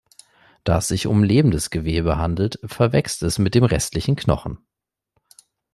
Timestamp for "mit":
3.37-3.53